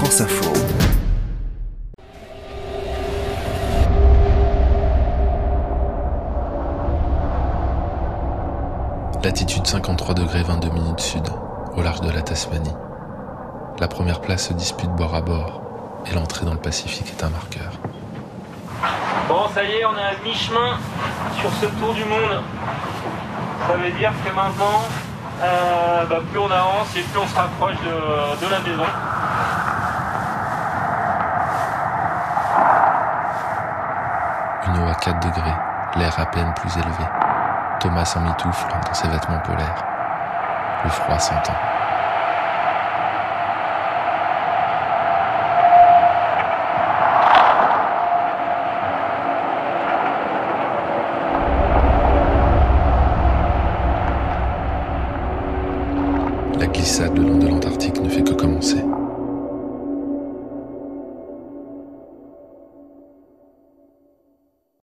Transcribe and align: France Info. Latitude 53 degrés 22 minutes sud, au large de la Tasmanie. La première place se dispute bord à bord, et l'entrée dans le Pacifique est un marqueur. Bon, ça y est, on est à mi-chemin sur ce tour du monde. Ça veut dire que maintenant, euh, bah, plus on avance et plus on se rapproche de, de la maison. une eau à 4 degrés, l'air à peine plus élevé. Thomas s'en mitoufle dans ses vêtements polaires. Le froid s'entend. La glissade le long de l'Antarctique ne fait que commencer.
France 0.00 0.22
Info. 0.22 0.50
Latitude 9.22 9.66
53 9.66 10.14
degrés 10.14 10.42
22 10.42 10.70
minutes 10.70 11.00
sud, 11.00 11.22
au 11.76 11.82
large 11.82 12.00
de 12.00 12.10
la 12.10 12.22
Tasmanie. 12.22 12.72
La 13.78 13.88
première 13.88 14.22
place 14.22 14.48
se 14.48 14.54
dispute 14.54 14.88
bord 14.92 15.14
à 15.14 15.20
bord, 15.20 15.60
et 16.10 16.14
l'entrée 16.14 16.46
dans 16.46 16.54
le 16.54 16.60
Pacifique 16.60 17.12
est 17.18 17.22
un 17.22 17.28
marqueur. 17.28 17.72
Bon, 19.28 19.48
ça 19.52 19.62
y 19.64 19.72
est, 19.72 19.84
on 19.84 19.98
est 19.98 20.02
à 20.02 20.14
mi-chemin 20.24 20.78
sur 21.42 21.50
ce 21.60 21.66
tour 21.78 21.92
du 21.92 22.06
monde. 22.06 22.40
Ça 23.68 23.76
veut 23.76 23.90
dire 23.98 24.12
que 24.24 24.34
maintenant, 24.34 24.80
euh, 25.42 26.06
bah, 26.06 26.20
plus 26.30 26.38
on 26.38 26.50
avance 26.50 26.96
et 26.96 27.02
plus 27.02 27.20
on 27.20 27.28
se 27.28 27.36
rapproche 27.36 27.76
de, 27.84 28.46
de 28.46 28.50
la 28.50 28.60
maison. 28.60 28.86
une 34.66 34.78
eau 34.78 34.88
à 34.88 34.94
4 34.94 35.20
degrés, 35.20 35.54
l'air 35.96 36.14
à 36.18 36.26
peine 36.26 36.52
plus 36.54 36.76
élevé. 36.76 37.04
Thomas 37.80 38.04
s'en 38.04 38.20
mitoufle 38.20 38.66
dans 38.86 38.94
ses 38.94 39.08
vêtements 39.08 39.38
polaires. 39.40 39.84
Le 40.84 40.90
froid 40.90 41.18
s'entend. 41.18 41.54
La 56.58 56.66
glissade 56.66 57.16
le 57.16 57.22
long 57.22 57.38
de 57.38 57.48
l'Antarctique 57.48 58.00
ne 58.02 58.08
fait 58.10 58.22
que 58.22 58.34
commencer. 58.34 58.84